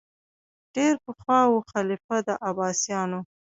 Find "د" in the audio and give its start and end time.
2.27-2.29